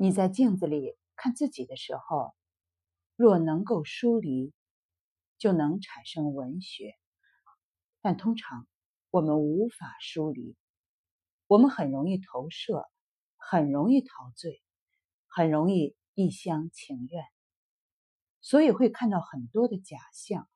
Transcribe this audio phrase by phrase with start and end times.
[0.00, 2.32] 你在镜子里看自己的时候，
[3.16, 4.54] 若能够疏离，
[5.38, 6.94] 就能产生文学。
[8.00, 8.68] 但通常
[9.10, 10.56] 我们无法疏离，
[11.48, 12.88] 我们很容易投射，
[13.36, 14.62] 很容易陶醉，
[15.26, 17.24] 很容易一厢情愿，
[18.40, 20.48] 所以会看到很多的假象。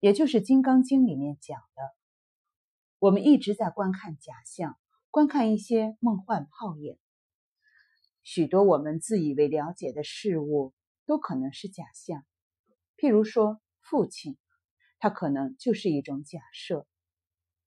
[0.00, 1.94] 也就是《金刚经》里面讲的，
[2.98, 4.76] 我们一直在观看假象，
[5.12, 6.98] 观看一些梦幻泡影。
[8.22, 10.72] 许多我们自以为了解的事物
[11.06, 12.24] 都可能是假象，
[12.96, 14.38] 譬如说父亲，
[14.98, 16.86] 他可能就是一种假设。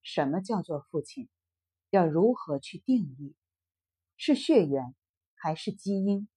[0.02, 1.30] 什么叫做父亲？
[1.90, 3.36] 要如何去定义？
[4.18, 4.96] 是血缘，
[5.34, 6.30] 还是基因，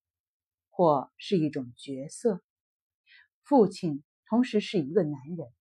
[0.71, 2.43] 或是一种角色？
[3.45, 5.53] 父亲同时是一个男人，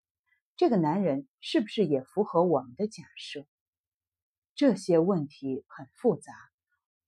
[0.56, 3.46] 这个男人是不是也符合我们的假设？
[4.56, 6.34] 这些问题很复杂。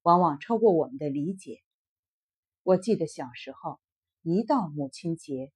[0.10, 1.62] 往往超过我们的理解。
[2.64, 3.80] 我记得小时候，
[4.24, 5.54] 一到母亲节，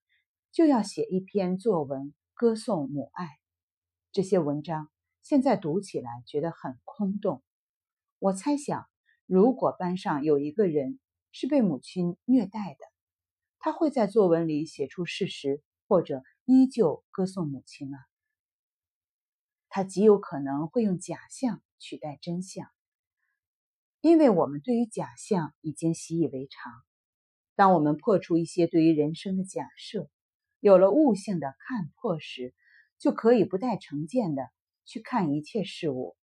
[0.52, 3.30] 就要写一篇作文歌颂母爱。
[4.12, 4.92] 这些文章
[5.24, 7.42] 现在读起来觉得很空洞。
[8.20, 8.88] 我猜想，
[9.26, 11.00] 如果班上有一个人
[11.32, 12.86] 是被母亲虐待的，
[13.58, 17.98] 他会在作文里写出事实，或者依旧歌颂母亲吗？
[19.68, 22.70] 他极有可能会用假象取代真相。
[24.04, 26.74] 因为我们对于假象已经习以为常，
[27.56, 30.10] 当我们破除一些对于人生的假设，
[30.60, 32.54] 有了悟性的看破时，
[33.00, 34.50] 就可以不带成见的
[34.84, 36.18] 去看一切事物，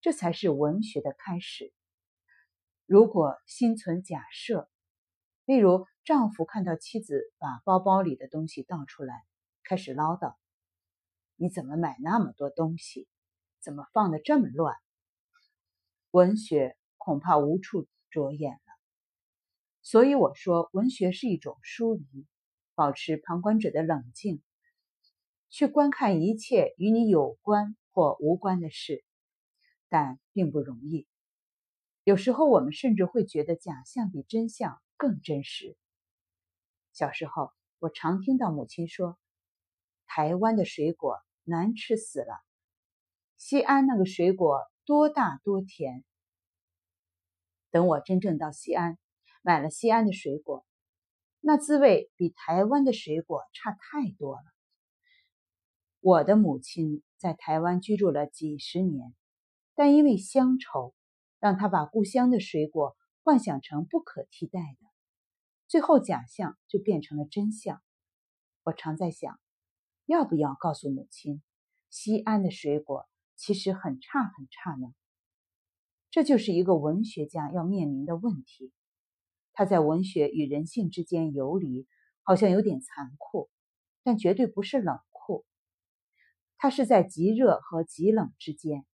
[0.00, 1.72] 这才是文学的开始。
[2.86, 4.70] 如果心存假设，
[5.44, 9.24] 例如丈夫看到妻子把包包里的东西倒出来，
[9.64, 10.36] 开始唠叨
[11.34, 13.08] ：“你怎么买那么多东西？
[13.60, 14.76] 怎么放的这么乱？”
[16.16, 18.72] 文学恐怕无处着眼了，
[19.82, 22.26] 所以我说，文学是一种疏离，
[22.74, 24.40] 保持旁观者的冷静，
[25.50, 29.04] 去观看一切与你有关或无关的事，
[29.90, 31.06] 但并不容易。
[32.02, 35.76] 有时候，我们甚至会觉得假象比真相更真实。
[36.94, 39.18] 小时候，我常听到母亲说
[40.08, 42.40] ：“台湾的水果难吃死了，
[43.36, 46.04] 西安那个水果。”多大多甜！
[47.76, 48.96] 等我真正到西安，
[49.42, 50.64] 买了西安的水果，
[51.40, 54.42] 那滋味比台湾的水果差太多了。
[56.00, 59.14] 我的母亲在台湾居住了几十年，
[59.74, 60.94] 但因为乡愁，
[61.38, 64.86] 让她把故乡的水果幻想成不可替代的，
[65.68, 67.82] 最后假象就变成了真相。
[68.62, 69.38] 我常在想，
[70.06, 71.42] 要不要告诉母亲，
[71.90, 73.06] 西安的水果？
[73.36, 74.94] 其实很差很差呢，
[76.16, 78.72] 这就是一个文学家要面临的问题。
[79.52, 81.86] 他在文学与人性之间游离，
[82.22, 83.50] 好像有点残酷，
[84.02, 85.44] 但绝对不是冷酷。
[86.56, 88.86] 他是在极热和极冷之间。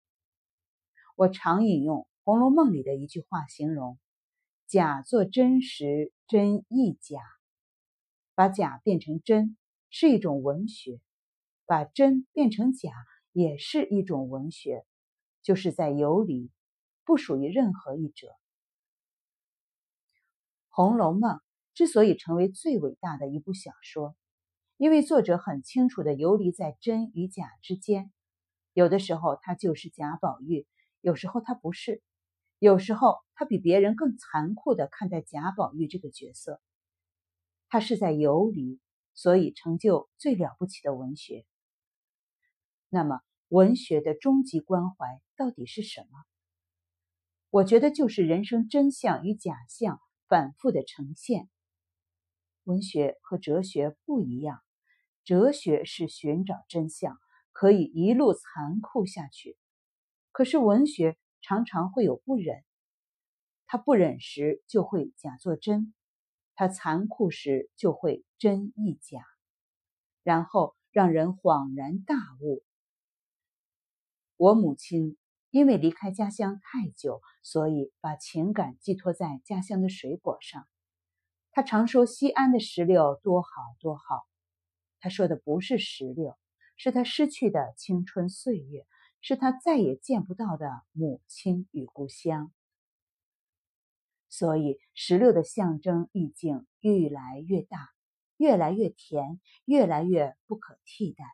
[1.14, 4.00] 我常引用《红楼梦》里的一句话形容
[4.66, 7.20] ：“假作真时，真亦假。”
[8.34, 9.56] 把假变成真
[9.90, 11.00] 是一种文学，
[11.66, 12.90] 把真变成假。
[13.30, 14.84] 也是一种文学，
[15.40, 16.50] 就是在游离，
[17.04, 18.28] 不属于任何一者。
[20.68, 21.36] 《红楼梦》
[21.74, 24.16] 之所以成为最伟大的一部小说，
[24.76, 28.10] 因为作者很清楚的游离在真与假之间。
[28.72, 30.66] 有的时候他就是贾宝玉，
[31.00, 32.02] 有时候他不是，
[32.58, 36.60] 有时候他比别人更残酷的看待贾宝玉这个角色。
[37.68, 38.80] 他是在游离，
[39.14, 41.44] 所以成就最了不起的文学。
[42.88, 46.24] 那么，文学的终极关怀到底是什么？
[47.52, 51.50] 我觉得就是人生真相与假象反复的呈现。
[52.64, 54.62] 文学和哲学不一样，
[55.22, 57.18] 哲学是寻找真相，
[57.52, 59.58] 可以一路残酷下去；
[60.30, 62.64] 可是文学常常会有不忍，
[63.66, 65.92] 他不忍时就会假作真，
[66.54, 69.20] 他残酷时就会真亦假，
[70.22, 72.64] 然后让人恍然大悟。
[74.38, 75.18] 我母亲
[75.52, 80.66] 因为离开家乡太久，所以把情感寄托在家乡的水果上。
[81.50, 84.26] 他常说西安的石榴多好多好。
[84.98, 86.38] 他说的不是石榴，
[86.76, 88.86] 是他失去的青春岁月，
[89.20, 92.50] 是他再也见不到的母亲与故乡。
[94.30, 97.90] 所以石榴的象征意境越来越大，
[98.38, 101.26] 越来越甜，越来越不可替代。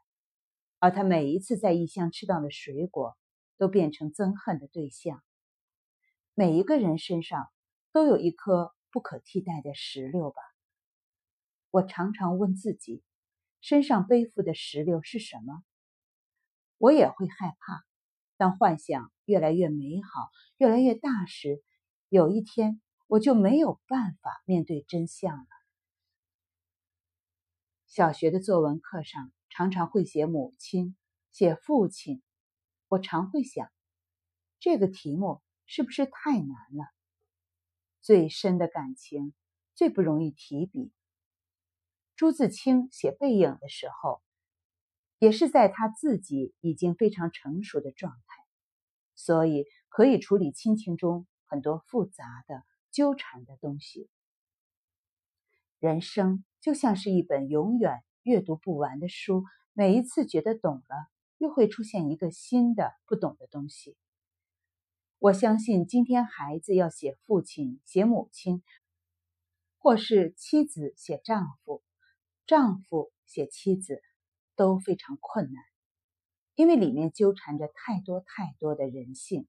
[0.80, 3.16] 而他每一次在异乡吃到的水果，
[3.58, 5.22] 都变成憎恨的对象。
[6.32, 7.50] 每一个人身上
[7.92, 10.40] 都有一颗不可替代的石榴吧。
[11.70, 13.02] 我常常问自己，
[13.60, 15.62] 身上背负的石榴是什么？
[16.78, 17.84] 我也会害怕，
[18.36, 21.62] 当幻想越来越美好、越来越大时，
[22.08, 25.46] 有一天我就没有办法面对真相了。
[27.86, 30.96] 小学的作文课上，常常会写母亲、
[31.32, 32.22] 写父亲，
[32.88, 33.70] 我常会想，
[34.60, 36.86] 这个题目是不是太难了？
[38.00, 39.34] 最深的感情，
[39.74, 40.92] 最不容易提笔。
[42.16, 44.22] 朱自清写《背影》的时候，
[45.18, 48.44] 也是在他自己已经非常成熟的状态，
[49.14, 54.08] 所以可以处理亲情中很多复杂的、纠缠的东西。
[55.78, 59.44] 人生就像是一本永远阅读不完的书，
[59.74, 61.08] 每一次觉得懂了，
[61.38, 63.96] 又会出现一个新的不懂的东西。
[65.18, 68.62] 我相信，今天孩子要写父亲、写母亲，
[69.78, 71.82] 或是妻子写丈夫。
[72.46, 74.00] 丈夫写妻子
[74.56, 75.62] 都非常困难，
[76.54, 79.46] 因为里面纠缠着太多太多的人性。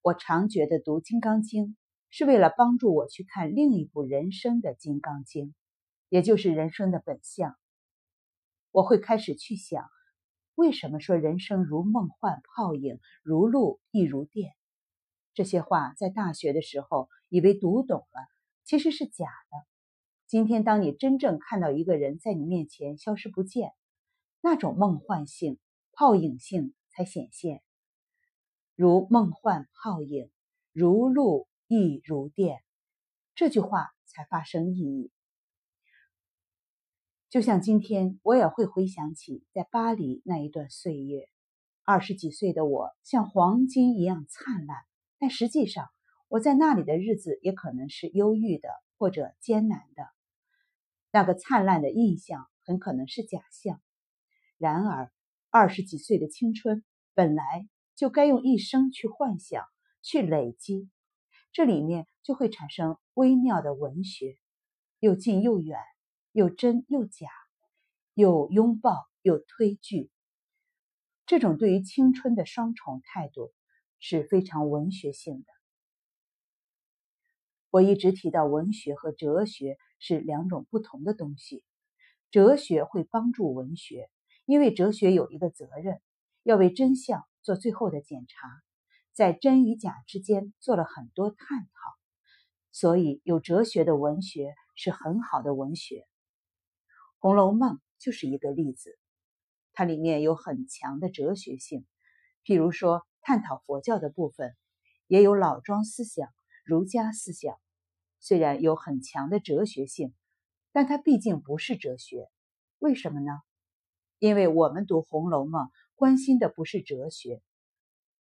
[0.00, 1.66] 我常觉得读《金刚经》
[2.08, 5.48] 是为了帮助我去看另一部人生的《金刚经》，
[6.08, 7.54] 也就是人生的本相。
[8.70, 9.84] 我会开始去想，
[10.60, 14.52] 为什么说人生如梦幻泡影，如露亦如电？
[15.32, 18.28] 这些话在大学的时候以为读懂了，
[18.62, 19.66] 其实是假的。
[20.26, 23.72] 今天，当你真正看到一个人在你面前消失不见，
[24.42, 25.58] 那种梦幻性、
[25.94, 27.62] 泡影性才显现。
[28.76, 30.30] 如梦幻泡影，
[30.74, 32.62] 如露亦如电，
[33.34, 35.10] 这句话才发生意义。
[37.30, 41.28] 就像今天，我也会回想起在巴黎那一段岁月。
[41.84, 44.78] 二十几岁的我，像黄金一样灿烂，
[45.16, 45.86] 但实际上，
[46.26, 48.68] 我在那里的日子也可能是忧郁的
[48.98, 50.08] 或者艰难的。
[51.12, 53.80] 那个灿烂的印象很可能是假象。
[54.58, 55.12] 然而，
[55.50, 56.82] 二十几岁的青春
[57.14, 59.64] 本来就该用一生去幻想、
[60.02, 60.90] 去累积，
[61.52, 64.36] 这里面就会产生微妙的文学，
[64.98, 65.78] 又近又远，
[66.32, 67.28] 又真又假，
[68.14, 70.10] 又拥抱又推拒。
[71.26, 73.52] 这种对于青春的双重态度
[73.98, 75.46] 是非常文学性的。
[77.70, 81.64] 我一直提到文学和哲学是两种不同的东西。
[82.30, 84.08] 哲学会帮助文学，
[84.44, 86.00] 因为哲学有一个责任，
[86.42, 88.48] 要为真相做最后的检查，
[89.12, 91.70] 在真与假之间做了很多探讨。
[92.72, 95.96] 所以，有哲学的文学是很好的文学。
[97.22, 98.98] 《红楼梦》就是一个例子，
[99.74, 101.84] 它里面有很强的哲学性，
[102.46, 104.56] 譬如说探讨佛教的部分，
[105.06, 106.30] 也有老庄思想。
[106.64, 107.58] 儒家思想
[108.20, 110.14] 虽然有很强的哲学性，
[110.72, 112.30] 但它毕竟不是哲学。
[112.78, 113.32] 为什么呢？
[114.18, 117.42] 因为我们读《红楼梦》，关心的不是哲学。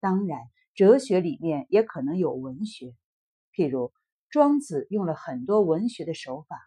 [0.01, 0.41] 当然，
[0.75, 2.97] 哲学里面也可能有文学，
[3.55, 3.93] 譬如
[4.29, 6.59] 庄子用了很多文学的手法，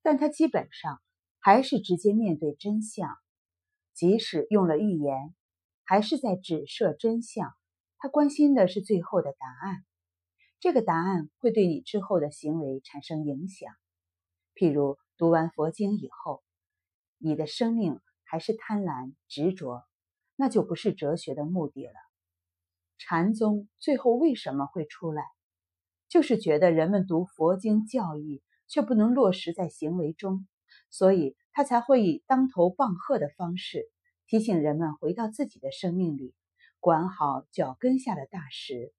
[0.00, 1.00] 但他基本上
[1.44, 3.18] 还是直接面对真相。
[3.92, 5.34] 即使用了预言，
[5.84, 7.52] 还是在指涉真相。
[7.98, 9.84] 他关心的是最后的答案。
[10.58, 13.70] 这个答案会对你之后的行为产生影响。
[14.54, 16.42] 譬如读完佛经以后，
[17.18, 19.84] 你的生命还是贪婪执着，
[20.36, 21.92] 那就不是哲学的目的了。
[22.96, 25.24] 禅宗最后为什么会出来？
[26.08, 30.46] 就是觉得人们读佛经教义却不能落实在行为中，
[30.94, 33.90] 所以他才会以当头棒喝的方式
[34.28, 36.36] 提醒人们回到自己的生命里，
[36.78, 38.92] 管好脚跟下的大石。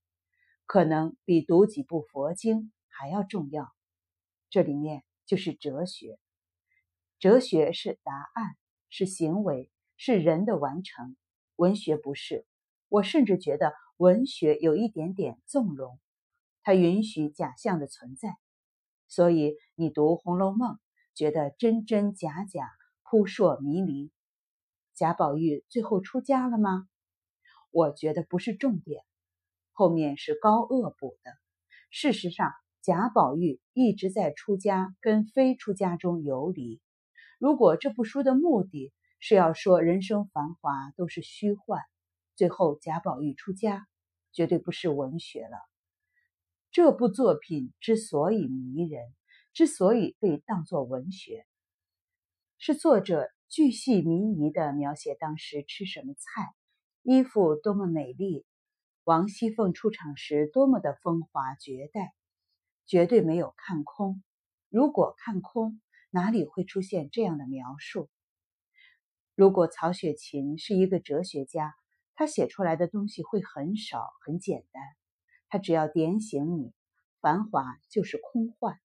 [0.66, 3.72] 可能比读几部佛经还要重要。
[4.50, 6.20] 这里面就是哲学，
[7.18, 8.58] 哲学是答案，
[8.90, 11.16] 是行为，是人的完成。
[11.56, 12.46] 文学不是。
[12.90, 15.98] 我甚至觉得文学有一点点纵容，
[16.62, 18.36] 它允许假象的存在。
[19.08, 20.74] 所以你读《红楼梦》，
[21.15, 22.69] 觉得真真假假，
[23.03, 24.12] 扑朔迷离。
[24.93, 26.88] 贾宝玉最后出家了吗？
[27.72, 29.03] 我觉得不是重点。
[29.72, 31.31] 后面是高恶补的。
[31.89, 36.81] 事实上，贾宝玉一直在出家跟非出家中游离。
[37.39, 41.81] 如果这部书的目的是要说人生繁华都是虚幻，
[42.36, 43.88] 最后贾宝玉出家，
[44.31, 45.57] 绝对不是文学了。
[46.72, 49.13] 这部作品之所以迷人，
[49.56, 51.48] 之所以被当作文学，
[52.58, 56.54] 是作者巨细靡遗地描写当时吃什么菜，
[57.04, 58.46] 衣服多么美丽。
[59.06, 62.14] 王熙凤出场时多么的风华绝代，
[62.86, 64.22] 绝对没有看空。
[64.68, 68.10] 如果看空，哪里会出现这样的描述？
[69.36, 71.74] 如果曹雪芹是一个哲学家，
[72.14, 74.84] 他写出来的东西会很少、很简单。
[75.48, 76.74] 他只要点醒你，
[77.22, 78.82] 繁华就是空幻。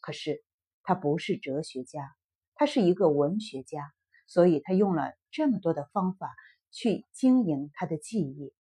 [0.00, 0.42] 可是
[0.82, 2.14] 他不是哲学家，
[2.54, 3.92] 他是一个文学家，
[4.26, 6.34] 所以他用了这么多的方法
[6.70, 8.52] 去经营他的记忆。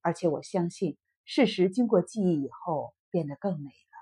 [0.00, 3.96] 而且我相信，事实经过记忆以后，变得更美了。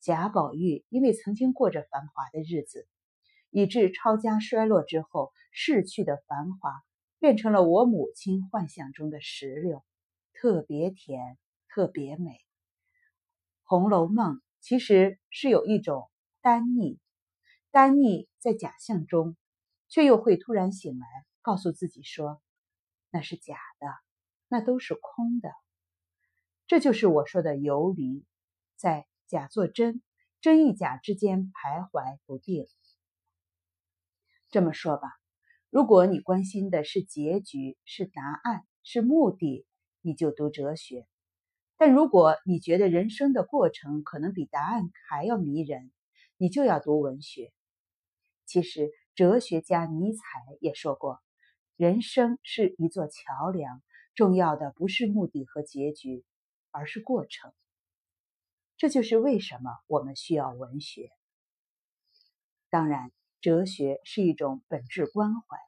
[0.00, 2.88] 贾宝玉因为曾经过着繁华的日子。
[3.56, 6.82] 以致抄家衰落之后逝去的繁华，
[7.20, 9.84] 变成了我母亲幻想中的石榴，
[10.32, 11.38] 特别甜，
[11.68, 12.32] 特别美。
[13.62, 16.98] 《红楼梦》其实是有一种丹腻，
[17.70, 19.36] 丹腻在假象中，
[19.90, 21.06] 却又会突然醒来，
[21.42, 22.40] 告诉自己说
[23.10, 23.86] 那是假的，
[24.48, 25.50] 那都是空的。
[26.66, 28.24] 这就是我说的游离，
[28.74, 30.00] 在假作真、
[30.40, 32.66] 真亦假之间徘徊不定。
[34.48, 35.10] 这么说吧，
[35.68, 39.66] 如果你关心的是结局、是答案、是目的，
[40.00, 41.06] 你就读哲学；
[41.76, 45.90] 但如果你觉得人生的过程可能比答案还要迷人，
[46.36, 47.52] 你就要读文学。
[48.46, 50.20] 其实，哲学家尼采
[50.60, 51.20] 也说过，
[51.76, 53.82] 人生是一座桥梁，
[54.14, 56.24] 重要的不是目的和结局，
[56.70, 57.52] 而是过程。
[58.76, 61.10] 这就是为什么我们需要文学。
[62.70, 63.12] 当然。
[63.40, 65.58] 哲学是一种本质关怀，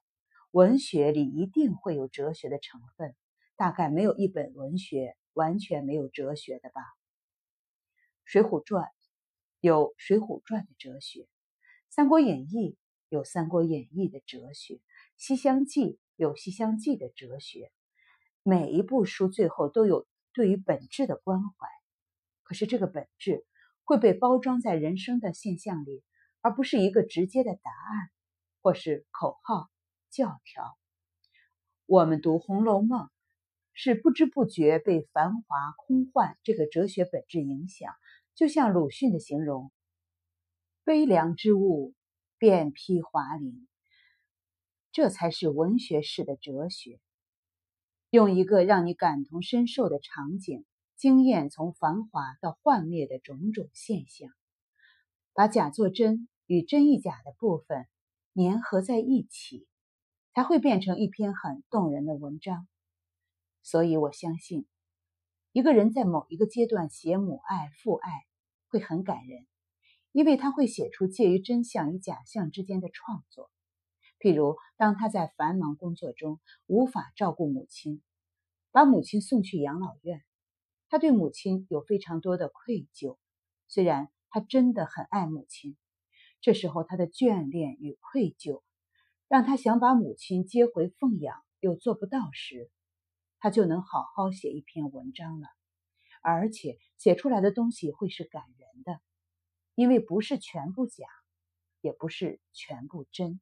[0.50, 3.14] 文学里一定会有哲学的成分，
[3.56, 6.80] 大概没有一本文学完全没有哲学的吧。
[8.24, 8.84] 《水浒传》
[9.60, 11.22] 有《水浒传》的哲学，
[11.88, 12.72] 《三国演义》
[13.08, 14.74] 有《三国演义》的哲学，
[15.16, 15.82] 《西厢记》
[16.16, 17.72] 有《西厢记》的哲学。
[18.42, 21.68] 每一部书最后都有对于本质的关怀，
[22.42, 23.44] 可是这个本质
[23.84, 26.04] 会被包装在人生的现象里。
[26.42, 28.08] 而不是一个直接的答案，
[28.62, 29.68] 或是口号、
[30.10, 30.78] 教条。
[31.86, 33.06] 我们读《红楼梦》，
[33.78, 37.92] 是不知不觉被繁华空幻这个哲学本质影响。
[38.34, 39.70] 就像鲁迅的形容
[40.82, 41.94] ：“悲凉之物，
[42.38, 43.68] 遍披华林。”
[44.90, 46.98] 这才是文学式的哲学。
[48.08, 50.64] 用一个让你感同身受的场景，
[50.96, 54.30] 经验从繁华到幻灭的种种现象，
[55.34, 56.28] 把假作真。
[56.48, 57.88] 与真亦假的部分
[58.34, 59.66] 粘合在一起，
[60.32, 62.68] 才会变成一篇很动人的文章。
[63.66, 64.64] 所以我相信，
[65.50, 68.24] 一个人在某一个阶段写母爱、父爱
[68.68, 69.44] 会很感人，
[70.12, 73.50] 因为他会写出介于真相与假象之间的创作。
[74.20, 78.02] 譬如，当他在繁忙工作中无法照顾母亲，
[78.70, 80.22] 把母亲送去养老院，
[80.88, 83.18] 他对母亲有非常多的愧疚。
[83.66, 85.76] 虽然他真的很爱母亲。
[86.40, 88.62] 这时候，他的眷恋与愧疚，
[89.26, 92.70] 让他想把母亲接回奉养，又做不到时，
[93.46, 95.46] 他就能好好写一篇文章了。
[96.20, 99.00] 而且写出来的东西会是感人的，
[99.76, 101.06] 因为不是全部假，
[101.80, 103.40] 也不是全部真。